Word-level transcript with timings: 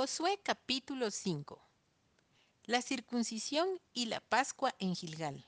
Josué 0.00 0.38
capítulo 0.44 1.10
5 1.10 1.60
La 2.66 2.82
circuncisión 2.82 3.66
y 3.92 4.06
la 4.06 4.20
Pascua 4.20 4.72
en 4.78 4.94
Gilgal 4.94 5.44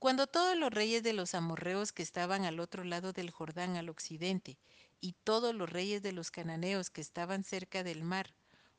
Cuando 0.00 0.26
todos 0.26 0.56
los 0.56 0.72
reyes 0.72 1.04
de 1.04 1.12
los 1.12 1.36
amorreos 1.36 1.92
que 1.92 2.02
estaban 2.02 2.44
al 2.44 2.58
otro 2.58 2.82
lado 2.82 3.12
del 3.12 3.30
Jordán 3.30 3.76
al 3.76 3.88
occidente 3.88 4.58
y 5.00 5.12
todos 5.22 5.54
los 5.54 5.70
reyes 5.70 6.02
de 6.02 6.10
los 6.10 6.32
cananeos 6.32 6.90
que 6.90 7.00
estaban 7.00 7.44
cerca 7.44 7.84
del 7.84 8.02
mar 8.02 8.34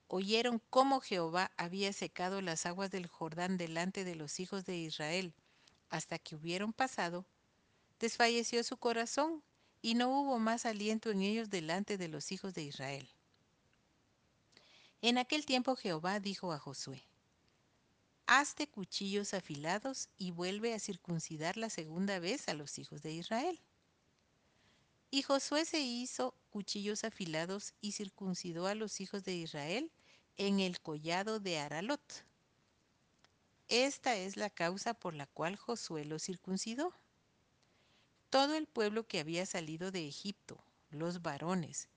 oyeron 0.10 0.62
cómo 0.70 1.00
Jehová 1.00 1.52
había 1.56 1.94
secado 1.94 2.42
las 2.42 2.66
aguas 2.66 2.92
del 2.92 3.08
Jordán 3.08 3.56
delante 3.58 4.04
de 4.04 4.16
los 4.16 4.42
hijos 4.42 4.66
de 4.66 4.76
Israel 4.76 5.34
hasta 5.90 6.20
que 6.20 6.36
hubieron 6.36 6.74
pasado, 6.74 7.26
desfalleció 8.02 8.66
su 8.66 8.76
corazón 8.76 9.42
y 9.82 9.96
no 9.96 10.10
hubo 10.10 10.40
más 10.40 10.66
aliento 10.66 11.10
en 11.10 11.22
ellos 11.22 11.50
delante 11.50 11.98
de 11.98 12.10
los 12.10 12.34
hijos 12.34 12.54
de 12.54 12.64
Israel. 12.64 13.10
En 15.02 15.18
aquel 15.18 15.46
tiempo 15.46 15.76
Jehová 15.76 16.20
dijo 16.20 16.52
a 16.52 16.60
Josué, 16.60 17.04
Hazte 18.26 18.68
cuchillos 18.68 19.34
afilados 19.34 20.10
y 20.18 20.32
vuelve 20.32 20.74
a 20.74 20.80
circuncidar 20.80 21.56
la 21.56 21.70
segunda 21.70 22.20
vez 22.20 22.50
a 22.50 22.54
los 22.54 22.78
hijos 22.80 23.02
de 23.02 23.14
Israel. 23.14 23.62
Y 25.12 25.22
Josué 25.22 25.66
se 25.66 25.80
hizo 25.80 26.36
cuchillos 26.50 27.04
afilados 27.04 27.74
y 27.80 27.94
circuncidó 27.94 28.68
a 28.68 28.76
los 28.76 29.00
hijos 29.00 29.24
de 29.24 29.36
Israel 29.36 29.92
en 30.36 30.60
el 30.60 30.82
collado 30.82 31.40
de 31.40 31.60
Aralot. 31.60 32.26
Esta 33.70 34.16
es 34.16 34.36
la 34.36 34.50
causa 34.50 34.94
por 34.94 35.14
la 35.14 35.28
cual 35.28 35.56
Josué 35.56 36.04
los 36.04 36.24
circuncidó. 36.24 36.94
Todo 38.30 38.56
el 38.56 38.68
pueblo 38.68 39.08
que 39.08 39.20
había 39.20 39.46
salido 39.46 39.92
de 39.92 40.08
Egipto, 40.08 40.62
los 40.90 41.22
varones, 41.22 41.88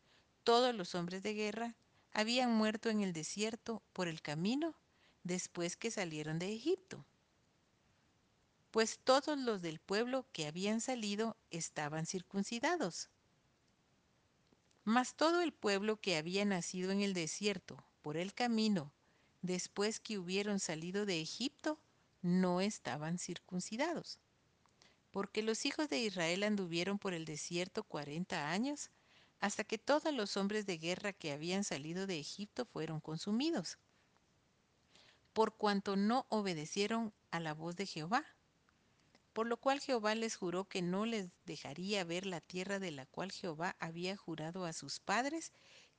todos 0.45 0.75
los 0.75 0.95
hombres 0.95 1.23
de 1.23 1.35
guerra, 1.35 1.75
habían 2.13 2.53
muerto 2.53 2.91
en 2.91 3.01
el 3.03 3.13
desierto 3.13 3.83
por 3.93 4.09
el 4.09 4.23
camino 4.23 4.75
después 5.23 5.77
que 5.77 5.91
salieron 5.91 6.39
de 6.39 6.53
Egipto. 6.53 7.05
Pues 8.71 8.99
todos 9.03 9.39
los 9.39 9.63
del 9.63 9.81
pueblo 9.81 10.27
que 10.33 10.47
habían 10.47 10.81
salido 10.81 11.37
estaban 11.51 12.07
circuncidados. 12.07 13.11
Mas 14.85 15.15
todo 15.15 15.41
el 15.43 15.53
pueblo 15.53 15.97
que 15.97 16.17
había 16.17 16.45
nacido 16.45 16.91
en 16.91 17.01
el 17.01 17.15
desierto 17.15 17.85
por 18.03 18.17
el 18.17 18.33
camino 18.33 18.93
después 19.43 20.01
que 20.01 20.19
hubieron 20.19 20.61
salido 20.61 21.07
de 21.07 21.21
Egipto 21.21 21.79
no 22.23 22.61
estaban 22.61 23.19
circuncidados. 23.19 24.19
Porque 25.11 25.43
los 25.43 25.67
hijos 25.67 25.89
de 25.89 25.99
Israel 25.99 26.45
anduvieron 26.45 26.99
por 26.99 27.15
el 27.15 27.25
desierto 27.25 27.83
cuarenta 27.83 28.51
años 28.51 28.91
hasta 29.41 29.65
que 29.65 29.79
todos 29.79 30.13
los 30.13 30.37
hombres 30.37 30.67
de 30.67 30.79
guerra 30.79 31.13
que 31.13 31.33
habían 31.33 31.65
salido 31.65 32.07
de 32.07 32.19
Egipto 32.19 32.67
fueron 32.67 33.01
consumidos, 33.01 33.79
por 35.33 35.55
cuanto 35.55 35.97
no 35.97 36.27
obedecieron 36.29 37.13
a 37.31 37.41
la 37.41 37.55
voz 37.55 37.77
de 37.77 37.87
Jehová. 37.87 38.25
Por 39.33 39.47
lo 39.47 39.57
cual 39.57 39.81
Jehová 39.81 40.15
les 40.15 40.37
juró 40.37 40.65
que 40.65 40.83
no 40.83 41.07
les 41.07 41.29
dejaría 41.47 42.05
ver 42.05 42.27
la 42.27 42.41
tierra 42.41 42.79
de 42.79 42.91
la 42.91 43.07
cual 43.07 43.31
Jehová 43.31 43.77
había 43.79 44.17
jurado 44.17 44.65
a 44.67 44.73
sus 44.73 44.99
padres 44.99 45.53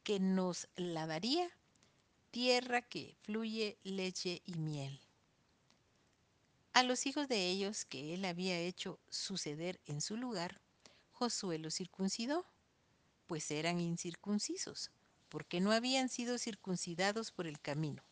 que 0.03 0.19
nos 0.19 0.67
la 0.75 1.07
daría, 1.07 1.49
tierra 2.29 2.81
que 2.81 3.15
fluye 3.21 3.77
leche 3.83 4.41
y 4.45 4.55
miel. 4.55 4.99
A 6.73 6.83
los 6.83 7.05
hijos 7.05 7.27
de 7.27 7.49
ellos 7.49 7.85
que 7.85 8.13
él 8.13 8.25
había 8.25 8.59
hecho 8.59 8.99
suceder 9.09 9.79
en 9.85 10.01
su 10.01 10.17
lugar, 10.17 10.61
Josué 11.11 11.57
los 11.57 11.75
circuncidó 11.75 12.45
pues 13.31 13.49
eran 13.49 13.79
incircuncisos, 13.79 14.91
porque 15.29 15.61
no 15.61 15.71
habían 15.71 16.09
sido 16.09 16.37
circuncidados 16.37 17.31
por 17.31 17.47
el 17.47 17.61
camino. 17.61 18.03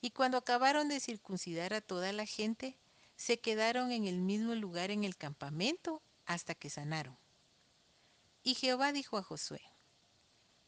Y 0.00 0.10
cuando 0.10 0.38
acabaron 0.38 0.88
de 0.88 0.98
circuncidar 0.98 1.72
a 1.72 1.80
toda 1.80 2.12
la 2.12 2.26
gente, 2.26 2.76
se 3.14 3.38
quedaron 3.38 3.92
en 3.92 4.08
el 4.08 4.20
mismo 4.20 4.56
lugar 4.56 4.90
en 4.90 5.04
el 5.04 5.16
campamento 5.16 6.02
hasta 6.26 6.56
que 6.56 6.68
sanaron. 6.68 7.16
Y 8.42 8.56
Jehová 8.56 8.90
dijo 8.90 9.18
a 9.18 9.22
Josué, 9.22 9.62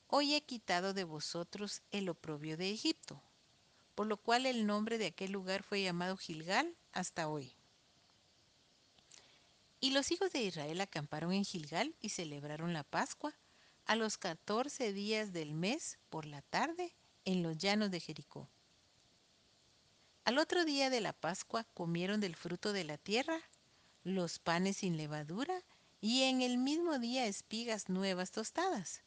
Hoy 0.07 0.35
he 0.35 0.43
quitado 0.43 0.95
de 0.95 1.03
vosotros 1.03 1.83
el 1.91 2.09
oprobio 2.09 2.57
de 2.57 2.71
Egipto, 2.71 3.21
por 3.97 4.07
lo 4.07 4.17
cual 4.17 4.47
el 4.47 4.65
nombre 4.65 4.97
de 4.97 5.07
aquel 5.07 5.33
lugar 5.33 5.65
fue 5.65 5.83
llamado 5.83 6.17
Gilgal 6.17 6.77
hasta 6.93 7.27
hoy. 7.27 7.53
Y 9.81 9.91
los 9.91 10.11
hijos 10.11 10.33
de 10.33 10.43
Israel 10.43 10.81
acamparon 10.81 11.33
en 11.33 11.45
Gilgal 11.45 11.95
y 12.01 12.09
celebraron 12.09 12.73
la 12.73 12.83
Pascua 12.83 13.35
a 13.85 13.95
los 13.95 14.19
catorce 14.19 14.93
días 14.93 15.33
del 15.33 15.55
mes 15.55 15.99
por 16.09 16.27
la 16.27 16.43
tarde 16.43 16.95
en 17.25 17.43
los 17.43 17.59
llanos 17.59 17.91
de 17.91 18.01
Jericó. 18.01 18.49
Al 20.25 20.39
otro 20.39 20.65
día 20.65 20.91
de 20.91 21.01
la 21.01 21.13
Pascua 21.13 21.65
comieron 21.75 22.21
del 22.21 22.35
fruto 22.35 22.73
de 22.73 22.85
la 22.85 22.99
tierra, 22.99 23.39
los 24.03 24.39
panes 24.39 24.79
sin 24.79 24.97
levadura 24.97 25.63
y 26.01 26.23
en 26.23 26.43
el 26.43 26.59
mismo 26.59 26.99
día 26.99 27.27
espigas 27.27 27.89
nuevas 27.89 28.33
tostadas. 28.33 29.03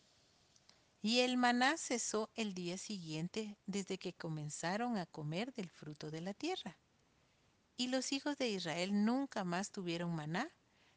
Y 1.01 1.19
el 1.19 1.37
maná 1.37 1.77
cesó 1.77 2.29
el 2.35 2.53
día 2.53 2.77
siguiente 2.77 3.57
desde 3.65 3.97
que 3.97 4.13
comenzaron 4.13 4.97
a 4.97 5.05
comer 5.05 5.53
del 5.53 5.69
fruto 5.69 6.11
de 6.11 6.21
la 6.21 6.33
tierra. 6.33 6.77
Y 7.75 7.87
los 7.87 8.11
hijos 8.11 8.37
de 8.37 8.49
Israel 8.49 9.05
nunca 9.05 9.43
más 9.43 9.71
tuvieron 9.71 10.13
maná 10.13 10.49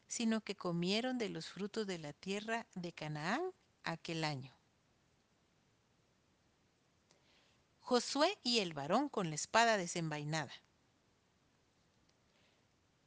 sino 0.07 0.41
que 0.41 0.55
comieron 0.55 1.17
de 1.17 1.29
los 1.29 1.47
frutos 1.47 1.87
de 1.87 1.97
la 1.97 2.13
tierra 2.13 2.67
de 2.75 2.91
Canaán 2.91 3.41
aquel 3.83 4.23
año. 4.23 4.53
Josué 7.79 8.37
y 8.43 8.59
el 8.59 8.73
varón 8.73 9.09
con 9.09 9.29
la 9.29 9.35
espada 9.35 9.77
desenvainada. 9.77 10.53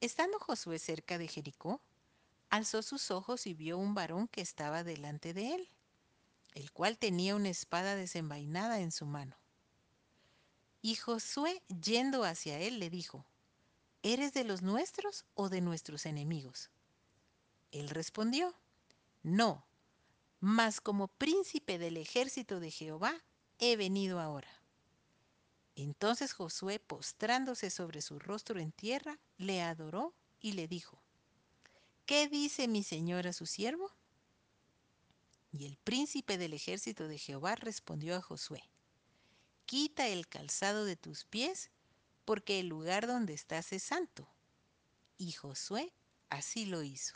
Estando 0.01 0.39
Josué 0.39 0.79
cerca 0.79 1.17
de 1.17 1.29
Jericó, 1.29 1.81
alzó 2.51 2.83
sus 2.83 3.11
ojos 3.11 3.47
y 3.47 3.55
vio 3.55 3.79
un 3.79 3.95
varón 3.95 4.29
que 4.29 4.43
estaba 4.43 4.85
delante 4.85 5.33
de 5.33 5.55
él, 5.55 5.71
el 6.55 6.71
cual 6.73 6.99
tenía 6.99 7.35
una 7.35 7.49
espada 7.49 7.97
desenvainada 7.97 8.81
en 8.81 8.93
su 8.93 9.07
mano. 9.07 9.37
Y 10.83 10.97
Josué, 10.97 11.63
yendo 11.81 12.25
hacia 12.25 12.59
él, 12.61 12.79
le 12.79 12.91
dijo, 12.91 13.25
¿Eres 14.03 14.33
de 14.35 14.45
los 14.45 14.63
nuestros 14.63 15.25
o 15.35 15.49
de 15.49 15.61
nuestros 15.61 16.07
enemigos? 16.07 16.71
Él 17.73 17.89
respondió, 17.89 18.55
No, 19.23 19.67
mas 20.41 20.81
como 20.81 21.09
príncipe 21.09 21.79
del 21.79 21.97
ejército 21.97 22.61
de 22.61 22.71
Jehová 22.71 23.25
he 23.59 23.77
venido 23.77 24.21
ahora. 24.21 24.49
Entonces 25.75 26.33
Josué, 26.33 26.79
postrándose 26.79 27.71
sobre 27.71 28.01
su 28.01 28.19
rostro 28.19 28.61
en 28.61 28.73
tierra, 28.73 29.19
le 29.37 29.63
adoró 29.63 30.15
y 30.41 30.53
le 30.53 30.69
dijo, 30.69 31.03
¿Qué 32.07 32.29
dice 32.29 32.69
mi 32.69 32.83
señor 32.83 33.27
a 33.27 33.33
su 33.33 33.47
siervo? 33.47 33.93
Y 35.53 35.67
el 35.67 35.77
príncipe 35.77 36.39
del 36.39 36.55
ejército 36.55 37.09
de 37.09 37.19
Jehová 37.19 37.57
respondió 37.57 38.15
a 38.17 38.23
Josué, 38.23 38.63
Quita 39.65 40.07
el 40.07 40.29
calzado 40.29 40.85
de 40.85 40.97
tus 40.97 41.25
pies, 41.25 41.71
porque 42.25 42.61
el 42.61 42.69
lugar 42.69 43.07
donde 43.07 43.35
estás 43.35 43.73
es 43.73 43.83
santo. 43.83 44.29
Y 45.19 45.33
Josué 45.33 45.93
así 46.31 46.67
lo 46.67 46.83
hizo. 46.83 47.15